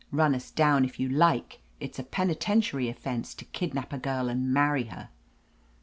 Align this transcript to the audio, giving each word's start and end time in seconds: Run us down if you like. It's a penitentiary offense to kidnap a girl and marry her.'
Run 0.11 0.33
us 0.33 0.49
down 0.49 0.83
if 0.83 0.99
you 0.99 1.07
like. 1.09 1.59
It's 1.79 1.99
a 1.99 2.03
penitentiary 2.03 2.89
offense 2.89 3.35
to 3.35 3.45
kidnap 3.45 3.93
a 3.93 3.99
girl 3.99 4.29
and 4.29 4.51
marry 4.51 4.85
her.' 4.85 5.09